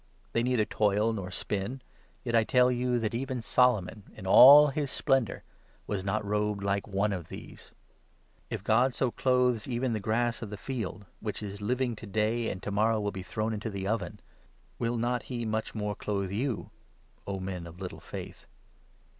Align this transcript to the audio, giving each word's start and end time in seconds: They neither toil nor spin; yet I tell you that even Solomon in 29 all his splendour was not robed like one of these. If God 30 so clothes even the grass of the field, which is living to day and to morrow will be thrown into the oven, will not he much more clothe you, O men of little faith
They 0.33 0.41
neither 0.41 0.65
toil 0.65 1.13
nor 1.13 1.29
spin; 1.29 1.79
yet 2.23 2.33
I 2.35 2.43
tell 2.43 2.71
you 2.71 2.97
that 2.97 3.13
even 3.13 3.39
Solomon 3.39 4.01
in 4.07 4.23
29 4.23 4.25
all 4.25 4.67
his 4.69 4.89
splendour 4.89 5.43
was 5.85 6.03
not 6.03 6.25
robed 6.25 6.63
like 6.63 6.87
one 6.87 7.13
of 7.13 7.27
these. 7.27 7.71
If 8.49 8.63
God 8.63 8.93
30 8.93 8.93
so 8.95 9.11
clothes 9.11 9.67
even 9.67 9.93
the 9.93 9.99
grass 9.99 10.41
of 10.41 10.49
the 10.49 10.57
field, 10.57 11.05
which 11.19 11.43
is 11.43 11.61
living 11.61 11.95
to 11.97 12.07
day 12.07 12.49
and 12.49 12.63
to 12.63 12.71
morrow 12.71 12.99
will 12.99 13.11
be 13.11 13.21
thrown 13.21 13.53
into 13.53 13.69
the 13.69 13.85
oven, 13.87 14.19
will 14.79 14.97
not 14.97 15.21
he 15.29 15.45
much 15.45 15.75
more 15.75 15.93
clothe 15.93 16.31
you, 16.31 16.71
O 17.27 17.39
men 17.39 17.67
of 17.67 17.79
little 17.79 17.99
faith 18.01 18.47